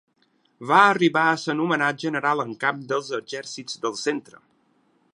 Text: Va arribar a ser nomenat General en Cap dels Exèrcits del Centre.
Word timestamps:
Va 0.71 0.79
arribar 0.93 1.25
a 1.33 1.35
ser 1.41 1.55
nomenat 1.59 2.01
General 2.05 2.43
en 2.47 2.57
Cap 2.65 2.83
dels 2.93 3.15
Exèrcits 3.21 3.81
del 3.85 3.99
Centre. 4.09 4.43